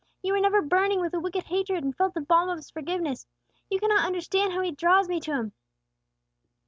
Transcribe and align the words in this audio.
You 0.23 0.33
were 0.33 0.39
never 0.39 0.63
burning 0.63 0.99
with 0.99 1.13
a 1.13 1.19
wicked 1.19 1.43
hatred, 1.43 1.83
and 1.83 1.95
felt 1.95 2.15
the 2.15 2.21
balm 2.21 2.49
of 2.49 2.57
His 2.57 2.71
forgiveness! 2.71 3.27
You 3.69 3.79
cannot 3.79 4.03
understand 4.07 4.51
how 4.51 4.61
He 4.61 4.71
draws 4.71 5.07
me 5.07 5.19
to 5.19 5.31
Him!" 5.31 5.53